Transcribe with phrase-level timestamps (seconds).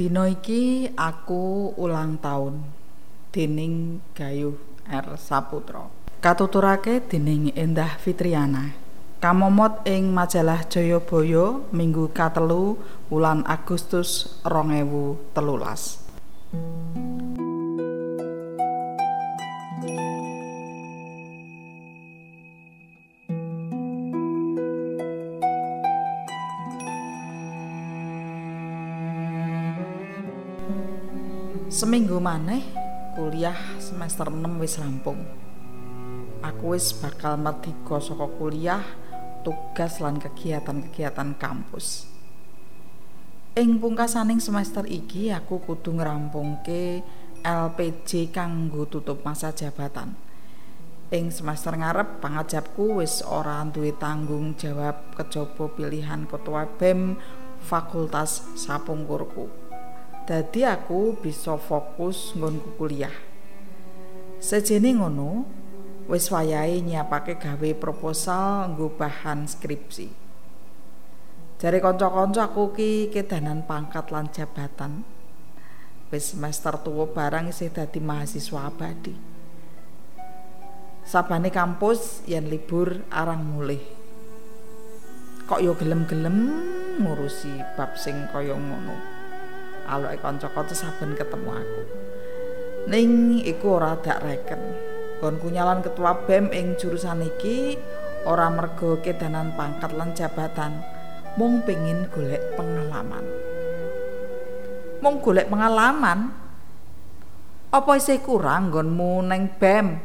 [0.00, 2.64] Dino iki aku ulang tahun
[3.36, 4.56] dening Gayuh
[4.88, 5.92] R Saputra.
[6.24, 8.72] Katuturake dening Endah Fitriana.
[9.20, 12.80] Kamomot ing majalah Jayabaya minggu katelu
[13.12, 17.09] wulan Agustus 2013.
[31.70, 32.66] Seminggu maneh
[33.14, 35.22] kuliah semester 6 wis rampung.
[36.42, 38.82] Aku wis bakal merdeka saka kuliah,
[39.46, 42.10] tugas lan kegiatan-kegiatan kampus.
[43.54, 47.06] Ing pungkasaning semester iki aku kudu ngerampungke
[47.46, 50.18] LPJ kanggo tutup masa jabatan.
[51.14, 57.14] Ing semester ngarep pangajapku wis ora duwe tanggung jawab kejaba pilihan ketua BEM
[57.62, 59.69] Fakultas Sapungkurku.
[60.30, 63.10] Dadi aku bisa fokus nggonku kuliah.
[64.38, 65.42] Sejene ngono,
[66.06, 70.06] wis wayahe nyiapake gawe proposal nggo bahan skripsi.
[71.58, 75.02] Jare kanca-kanca aku ki kedanan pangkat lan jabatan.
[76.14, 79.18] Wis semester tuwa barang isih dadi mahasiswa abadi.
[81.10, 83.82] Sabane kampus yen libur arang mulih.
[85.50, 86.38] Kok yo gelem-gelem
[87.02, 89.09] ngurusi bab sing kaya ngono.
[89.90, 91.82] Aloke kanca-kanca saben ketemu aku.
[92.86, 94.62] Ning iku ora dak reken.
[95.20, 97.76] Gonku nyalon ketua BEM ing jurusan iki
[98.24, 100.80] ora mergo kedanan pangkat lan jabatan,
[101.36, 103.26] mung pengin golek pengalaman.
[105.04, 106.32] Mung golek pengalaman?
[107.70, 110.00] Apa isih kurang nggonmu neng BEM?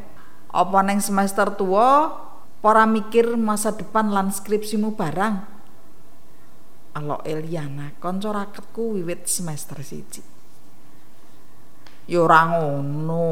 [0.51, 2.11] Apa neng semester tua
[2.59, 5.54] ora mikir masa depan lan skripsimu barang?
[6.95, 10.23] Alo Eliana, kanca raketku wiwit semester siji.
[12.07, 13.27] Ya ora ngono.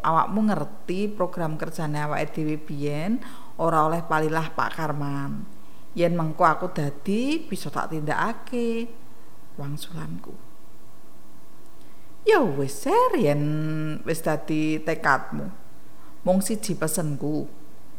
[0.00, 3.20] Awakmu ngerti program kerjane awake dhewe biyen
[3.60, 5.44] ora oleh palilah Pak Karman.
[5.92, 8.88] Yen mengko aku dadi bisa tak tindakake
[9.60, 10.32] wangsulanku.
[12.24, 12.88] Ya wis
[13.20, 13.42] yen
[14.08, 15.44] wis dadi tekadmu.
[16.24, 17.44] Mung siji pesenku.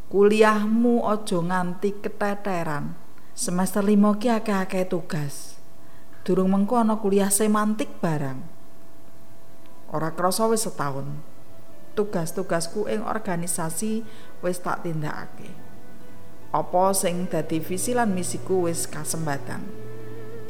[0.10, 2.99] Kuliahmu aja nganti keteteran.
[3.40, 5.56] Semester 5 ki akeh-akeh tugas.
[6.28, 8.36] Durung mengko ana kuliah semantik barang.
[9.96, 11.08] Ora krasa wis setahun.
[11.96, 14.04] Tugas-tugasku ing organisasi
[14.44, 15.56] wis tak tindakake.
[16.52, 19.64] Apa sing dadi visi lan misiku wis kasembatan.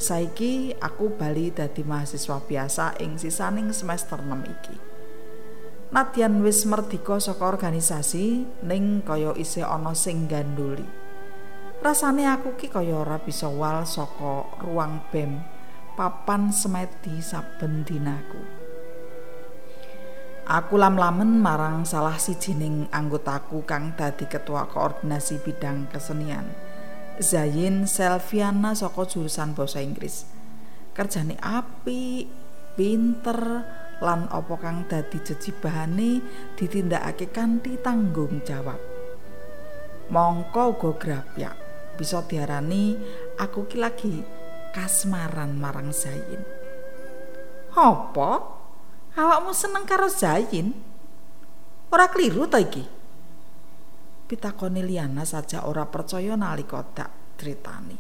[0.02, 4.78] Saiki aku bali dadi mahasiswa biasa ing sisaning semester 6 iki.
[5.94, 11.09] Nadyan wis merdika saka organisasi ning kaya isih ana sing ganduli.
[11.80, 15.40] Rasane aku ki kaya ora bisa wal saka ruang BEM
[15.96, 18.40] papan semedi saben dinaku.
[20.50, 26.50] Aku lam-lamen marang salah sijining anggotaku kang dadi ketua koordinasi bidang kesenian
[27.22, 30.26] Zayin Selviana saka jurusan bahasa Inggris.
[30.92, 32.26] Kerjane api
[32.76, 33.40] pinter
[34.04, 36.24] lan apa kang dadi jejibahane
[36.56, 38.80] ditindakake kanthi tanggung jawab
[40.10, 41.69] mongko uga grapyak
[42.00, 42.96] bisa diarani
[43.36, 44.24] aku ki lagi
[44.72, 46.40] kasmaran marang Zain.
[47.76, 48.32] Apa?
[49.20, 50.72] Awakmu seneng karo Zain?
[51.92, 52.88] Ora kliru ta iki?
[54.32, 58.00] Pitakoni Liana saja ora percaya nalika dak critani.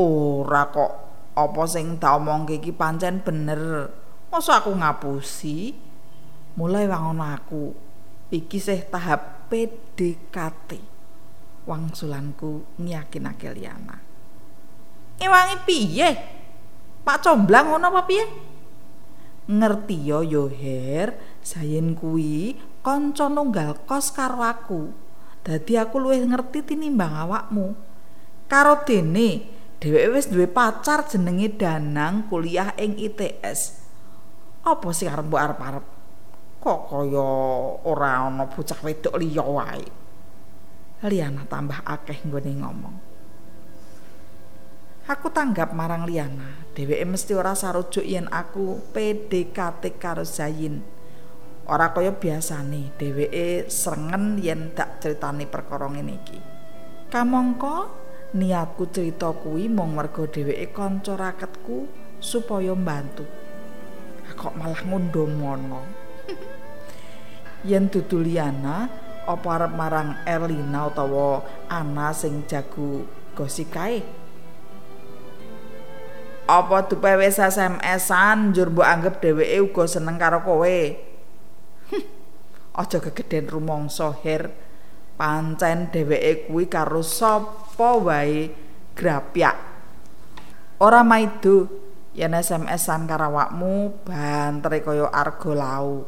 [0.00, 0.92] Ora kok
[1.36, 3.92] apa sing tak omongke iki pancen bener.
[4.32, 5.76] Masa aku ngapusi?
[6.56, 7.64] Mulai wangono aku.
[8.30, 10.89] Iki sih tahap PDKT.
[11.70, 13.96] Wangsulanku ngiyakinake Liana.
[15.22, 16.10] Ewangi piye?
[17.06, 18.24] Pak Comblang ngono apa piye?
[19.46, 24.90] Ngerti yo yo Her, sayen kuwi kanca nunggal kos karo aku.
[25.46, 27.72] Dadi aku luwih ngerti tinimbang awakmu.
[28.50, 29.46] Karo dene
[29.80, 33.80] dheweke wis duwe pacar jenenge Danang kuliah ing ITS.
[34.60, 35.84] Apa sih arep arep-arep?
[36.60, 37.28] Kok kaya
[37.88, 40.09] ora ana bocah wedok liya wae.
[41.00, 42.96] Liana tambah akeh nggone ngomong.
[45.08, 50.84] Aku tanggap marang Liana, dheweke mesti ora sarujuk yen aku PDKT karo Zain.
[51.66, 56.38] Ora kaya biasane dheweke srengen yen dak critani perkara ngene iki.
[57.08, 57.90] Kamangka
[58.36, 61.88] niatku cerita kuwi mung mergo dheweke kanca raketku
[62.20, 63.24] supaya mbantu.
[64.36, 65.82] Kok malah ngondo mono.
[67.68, 68.86] yen dudu Liana,
[69.30, 73.06] apa arep marang Erlina utawa Ana sing jago
[73.38, 74.20] gosikae
[76.50, 80.78] Apa dupe wis SMS-an njur mbok anggap dheweke uga seneng karo kowe?
[82.74, 84.50] Aja kegeden rumangsa her.
[85.14, 88.50] Pancen dheweke kuwi karo sapa wae
[88.98, 89.54] grapyak.
[90.82, 91.70] Ora maido
[92.18, 96.02] yen SMS-an karo awakmu bantere kaya arga lau.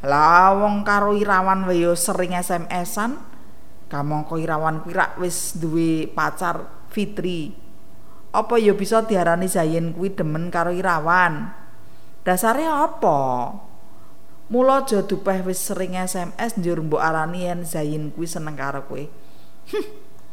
[0.00, 3.20] Lah wong karo Irawan wae sering SMS-an.
[3.90, 7.52] Kamangka Irawan kuwi wis duwe pacar Fitri.
[8.30, 11.50] apa ya bisa diarani Zayin kuwi demen karo Irawan?
[12.22, 13.50] Dasare apa?
[14.50, 19.02] Mula aja dupeh wis sering SMS njur mbok arani yen Zayin kuwi seneng karo kowe.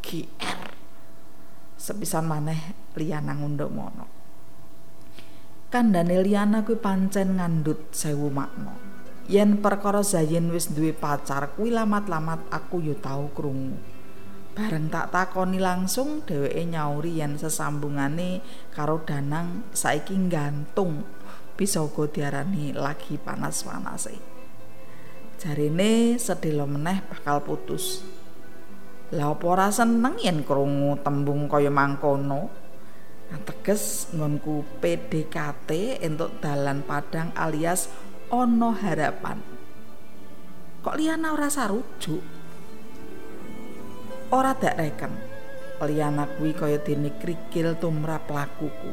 [0.05, 0.59] GR
[1.77, 4.05] sepisan maneh Liana ngunduk mono.
[5.69, 8.87] Kandhane Liana kuwi pancen ngandut sewu makna
[9.27, 13.75] yen perkara Zayin wis duwe pacar kuwi lamat-lamat aku yo tau krungu.
[14.57, 18.41] Bareng tak takoni langsung dheweke nyauri yen sesambungane
[18.74, 21.06] karo Danang saiki gantung
[21.53, 24.18] bisa uga diarani lagi panas-panase.
[25.38, 28.01] Jarine sedhela meneh bakal putus.
[29.13, 32.50] Lah apa ora seneng yen krungu tembung kaya mangkono?
[33.27, 37.91] Ateges ngonku PDKT entuk dalan padang alias
[38.31, 39.39] ono harapan.
[40.83, 42.24] Kok liana ora sarujuk?
[44.31, 45.13] Ora dak reken.
[45.77, 48.91] Liyana kuwi kaya dene krikil tumrap lakuku.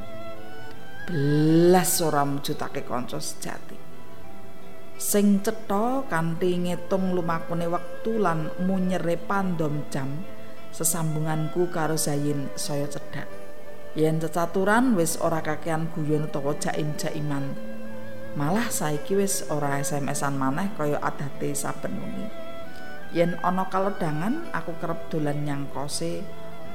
[1.08, 3.74] Belas ora mujudake kanca sejati.
[5.00, 10.22] Sing cetha kanthi ngitung lumakune wektu lan munyere pandom jam
[10.70, 13.26] sesambunganku karo Zayin saya cedhak.
[13.96, 17.73] Yen cecaturan wis ora kakean guyon utawa jaim-jaiman
[18.34, 22.26] malah saiki wis ora SMS-an maneh kaya adate saben wengi.
[23.14, 26.26] Yen ana kaledangan aku kerep dolan nyang kose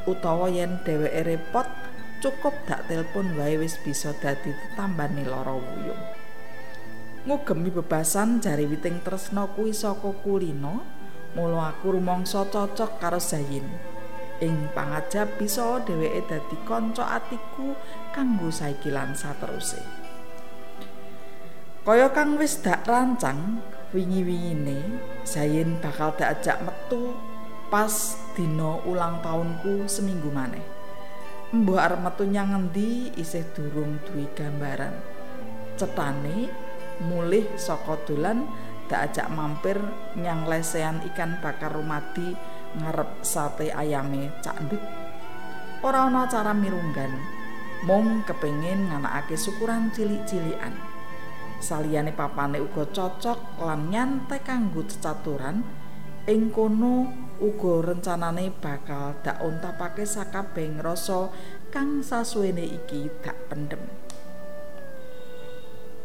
[0.07, 1.67] utawa yen dheweke repot
[2.23, 5.99] cukup dak telepon wae wis bisa dadi tetambani lara wuyung.
[7.27, 10.79] Ngugemi bebasan jari witing tresno kuwi saka kulino
[11.35, 13.67] mula aku rumangsa cocok karo Zayin.
[14.39, 17.75] Ing pangajab bisa dheweke dadi kanca atiku
[18.15, 19.98] kanggo saiki lan sateruse
[21.89, 23.65] kaya kang wis dak rancang
[23.97, 27.17] wingi-wingine Zayin bakal diajak metu
[27.73, 30.61] pas dina ulang tahunku seminggu maneh.
[31.49, 34.93] Mbah arep metu nyang ngendi isih durung duwe gambaran.
[35.81, 36.53] Cetane
[37.09, 38.45] mulih saka dolan
[38.85, 39.81] diajak mampir
[40.13, 42.37] nyang lesehan ikan bakar rumadi
[42.77, 44.83] ngarep sate ayame Cak Ndut.
[45.81, 47.17] Ora ana cara mirunggan,
[47.81, 50.88] mung kepengin nganakake syukuran cilik-cilikan.
[51.59, 55.61] Saliyane papane uga cocok lan nyantai kanggo cecaturan
[56.27, 57.07] ing kono
[57.39, 61.31] uga rencanane bakal dak untapake sakabeng rasa
[61.71, 63.79] kang sasuwene iki dak pendem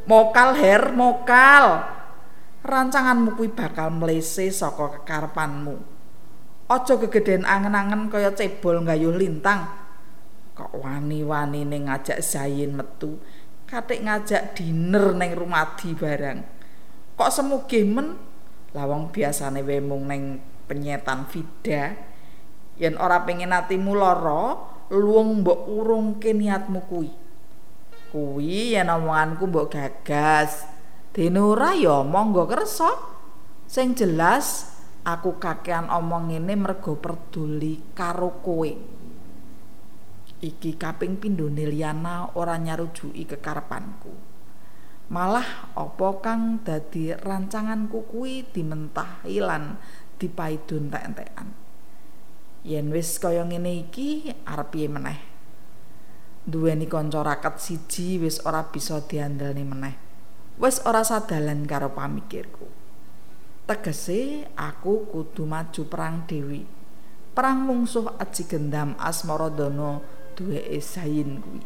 [0.04, 1.66] mokal her mokal!
[2.64, 5.76] Rancanganmu kuwi bakal mlese saka kekarepanmu.
[6.72, 9.68] Aja kegeden angen-angen kaya cebol gayuh lintang.
[10.56, 13.20] Kok wani-wani ning ngajak Zain metu
[13.66, 16.38] katik ngajak diner neng rumadi barang
[17.14, 18.18] kok semuge men
[18.74, 21.94] lawang biasane wae mung neng penyetan vida
[22.80, 27.10] yen ora pengen atimu lara luwung mbok urungke niatmu kuwi.
[28.12, 30.68] Kuwi yen omonganku mbok gagas.
[31.14, 32.90] Dene ora ya monggo kersa.
[33.64, 38.70] Sing jelas aku kakean omong ngene mergo peduli karo kowe
[40.44, 44.12] iki kaping pindhone Liana ora nyarujuki kekarepanku.
[45.08, 49.80] Malah apa kang dadi rancanganku kuwi dimentahi lan
[50.20, 51.48] dipaidun entek-entekan.
[52.64, 55.20] Yen wis kaya ngene iki arep piye meneh?
[56.44, 59.94] Duweni kanca raket siji wis ora bisa diandelne meneh.
[60.60, 62.68] Wis ora sadalan karo pamikirku.
[63.64, 66.64] Tegese aku kudu maju perang dewi.
[67.32, 71.62] Perang mungsuh aji gendam Asmaradana duweke Zain kuwi.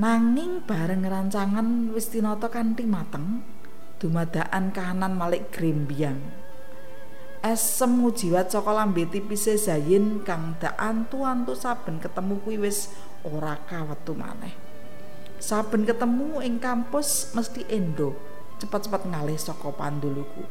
[0.00, 3.44] Nanging bareng rancangan wis tinata kanthi mateng,
[4.00, 6.16] dumadakan kahanan Malik Grembiang.
[7.40, 12.88] Esem mujiwat saka lambe tipise Zain kang dak antu-antu saben ketemu kuwi wis
[13.26, 14.54] ora kawetu maneh.
[15.40, 18.12] Saben ketemu ing kampus mesti endo,
[18.60, 20.44] cepet-cepet ngalih saka panduluku.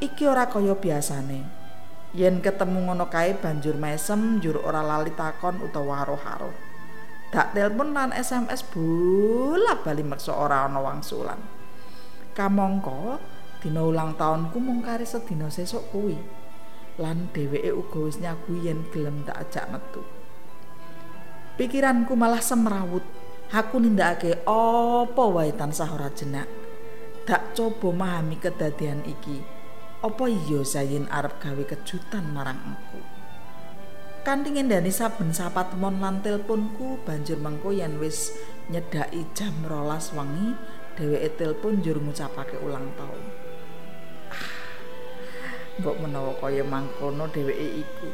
[0.00, 1.59] Iki ora kaya biasane.
[2.16, 6.50] Yen ketemu ngono kae banjur mesem njur ora lali takon utawa haro-haro
[7.30, 11.38] dak telepon lan SMS bola bali maksa ora ana wangsulan
[12.34, 13.22] kamangka
[13.62, 16.18] dina ulang tahunku mung kari sedina sesuk kuwi
[16.98, 20.02] lan dheweke uga wis nyagu yen gelem tak ajak metu
[21.60, 23.04] Pikiranku malah semrawut.
[23.52, 26.48] Aku nindakake apa wae tansah ora jenak.
[27.28, 29.59] Tak coba memahami kedadian iki.
[30.00, 33.04] Apa iya Zayin arep gawe kejutan marang aku?
[34.24, 38.32] Kanthi ngendani saben sapat mon lan telponku banjur mengko yen wis
[38.72, 40.56] nyedaki jam rolas wengi
[40.96, 43.24] dheweke telpon njur ngucapake ulang tahun.
[44.32, 44.48] Ah,
[45.84, 48.08] mbok menawa kaya mangkono dheweke iku.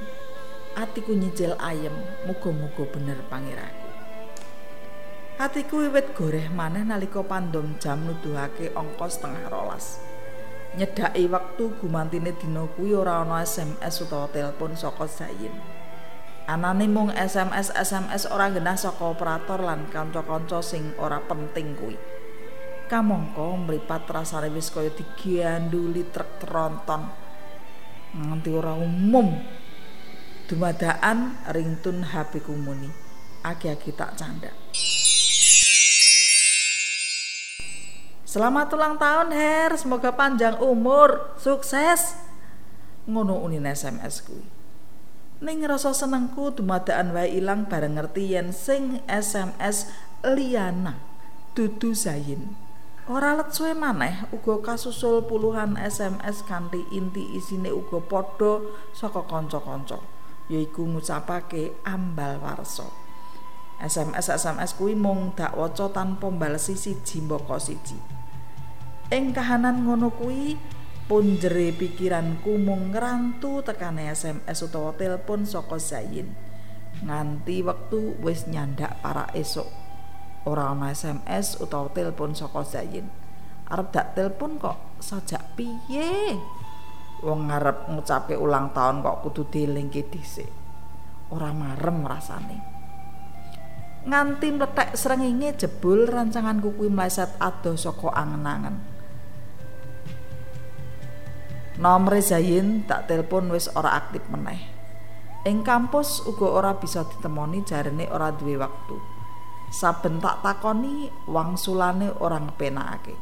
[0.74, 1.94] Atiku nyicil ayem,
[2.26, 3.90] muga-muga bener pangiraku.
[5.38, 10.02] Atiku wiwit goreh maneh nalika pandom jam nuduhake angka setengah rolas.
[10.76, 15.56] Nyedaki wektu gumantine dina kuwi ora ana SMS utawa telepon saka Zayin.
[16.44, 21.96] Anane mung SMS SMS ora genah saka operator lan kanca-kanca sing ora penting kuwi.
[22.92, 27.08] Kamangka mripat rasane wis kaya diganduli truk tronton.
[28.12, 29.32] Nganti ora umum.
[30.44, 32.92] Dumadaan ringtun HP ku muni.
[33.42, 34.54] Agi-agi tak candak.
[38.36, 42.20] Selamat ulang tahun Her, semoga panjang umur, sukses.
[43.08, 44.44] Ngono unin SMS kuwi.
[45.40, 49.88] Ning rasa senengku dumadaan wae ilang bareng ngerti yen sing SMS
[50.20, 51.00] Liana
[51.56, 52.52] dudu Zain.
[53.08, 58.60] Ora let suwe maneh uga kasusul puluhan SMS kanthi inti isine uga padha
[58.92, 60.04] saka kanca-kanca,
[60.52, 62.84] yaiku ngucapake ambal warsa.
[63.80, 67.96] SMS SMS kuwi mung dak waca tanpa balesi siji mbaka siji.
[69.06, 70.58] Ing kahanan ngono kuwi
[71.06, 76.34] pun jere pikiranku mung ngrantu tekane SMS utawa telepon saka Zain.
[77.06, 79.70] Nganti wektu wis nyandak para esok.
[80.50, 83.06] Ora ana SMS utawa telepon saka Zain.
[83.70, 86.34] Arep dak telepon kok sajak piye?
[87.22, 90.50] Wong ngarep ngucape ulang tahun kok kudu dielingke dhisik.
[91.30, 92.58] Ora marem rasane.
[94.02, 98.95] Nganti mletek srengenge jebul rancanganku kuwi mleset ado saka angen-angen.
[101.76, 104.64] Nomre Zain tak telepon wis ora aktif meneh.
[105.44, 108.96] Ing kampus uga ora bisa ditemoni jarene ora duwe waktu.
[109.68, 113.12] Saben tak takoni wangsulane ora ngepenakake.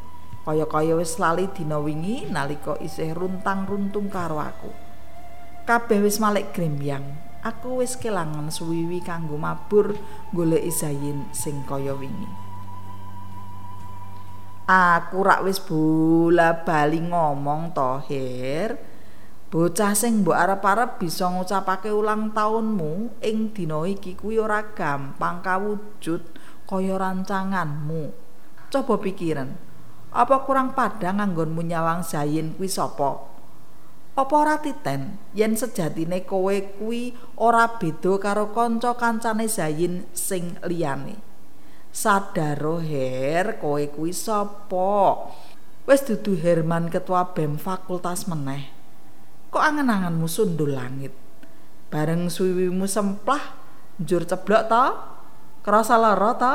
[0.47, 4.71] Kaya-kaya wis lali dina wingi nalika isih runtang-runtung karo aku.
[5.67, 7.03] Kabeh wis malik grembyang.
[7.43, 9.99] Aku wis kelangan suwiwi kanggo mabur
[10.31, 12.44] golek Zain sing kaya wingi.
[14.65, 18.81] Aku rak wis bola bali ngomong tohir
[19.53, 26.25] bocah sing mbok arep-arep bisa ngucapake ulang tahunmu ing dina iki kuwi ora gampang kawujud
[26.65, 28.09] kaya rancanganmu.
[28.73, 29.53] Coba pikiran
[30.17, 33.21] apa kurang padang anggonmu nyawang zayin kuwi sapa?
[34.17, 41.34] Apa ora titen yen sejatine kowe kuwi ora beda karo kanca-kancane zayin sing liyane
[41.95, 45.31] sadaro her kowe kuwi sapa?
[45.87, 48.75] Wis dudu Herman ketua BEM fakultas meneh.
[49.55, 51.15] Kok angen-angenmu sundul langit?
[51.87, 53.55] Bareng suwimu semplah
[54.03, 54.85] njur ceblok ta?
[55.63, 56.55] Kerasa lara ta?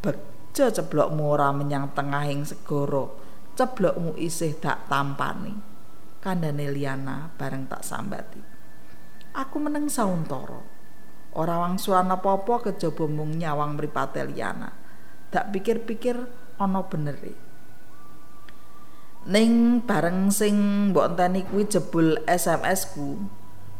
[0.00, 3.20] Bejo ceblokmu ora menyang tengahing segoro
[3.60, 5.52] ceblokmu isih tak tampani.
[6.24, 8.40] Kandhane Liana bareng tak sambati.
[9.36, 10.79] Aku meneng sauntara
[11.36, 14.74] ora wangsulan apa-apa kejaba mung nyawang mripate liyana
[15.30, 16.18] dak pikir-pikir
[16.58, 17.34] ana benere
[19.30, 20.56] ning bareng sing
[20.90, 23.20] mbok enteni kuwi jebul SMS ku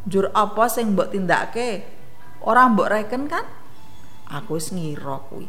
[0.04, 1.84] njur apa sing mbok tindakake
[2.44, 3.44] ora mbok reken kan?
[4.30, 5.48] Aku wis ngira kuwi.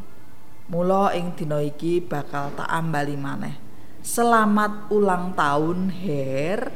[0.71, 3.55] Mula ing dina iki bakal tak ambali maneh.
[4.01, 6.73] Selamat ulang tahun her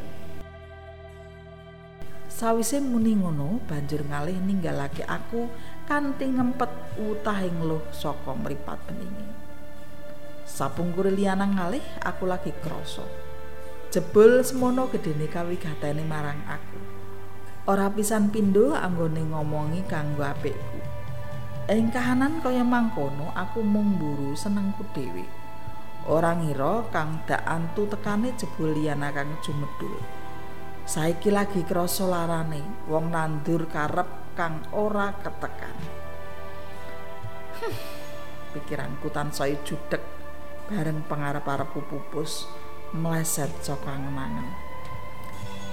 [2.36, 5.48] Sawise muni ngono, banjur ngalih ninggalake aku
[5.88, 6.68] kanthi ngempet
[7.00, 9.24] utahing loh saka mripat beningi.
[10.44, 13.08] Sapungkur liyana ngalih, aku lagi krasa.
[13.88, 16.76] Jebul semono gedene kawigatene marang aku.
[17.72, 20.84] Ora pisan pindho anggone ngomongi kanggo apikku.
[21.72, 25.24] Ing kahanan kaya mangkono, aku mung mburu senengku dhewe.
[26.12, 30.25] Ora ngira kang dak antu tekane jebul liyana kang jumedul.
[30.86, 35.74] Saiki lagi krasa larane wong nandur karep kang ora ketekan.
[38.54, 40.00] Pikiranku tansah judek
[40.70, 42.46] bareng pangarep-arep pupus
[42.94, 44.46] meleset saka angen-angen.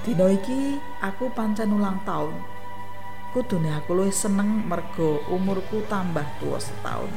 [0.02, 2.34] Dina iki aku pancen ulang tahun
[3.36, 7.12] kudune aku luwih seneng mergo umurku tambah tua setahun.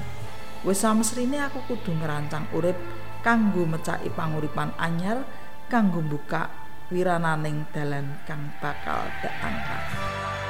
[0.68, 2.76] Wis samesrine aku kudu ngerancang urip
[3.24, 5.24] kanggo mecaki panguripan anyar
[5.72, 10.45] kanggo buka wirananing dalan kang bakal daangkat.